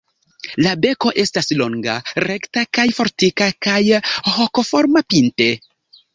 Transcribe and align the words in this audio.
La 0.67 0.69
beko 0.85 1.11
estas 1.23 1.49
longa, 1.59 1.97
rekta 2.25 2.65
kaj 2.79 2.87
fortika 3.01 3.51
kaj 3.67 3.77
hokoforma 4.39 5.07
pinte. 5.15 5.53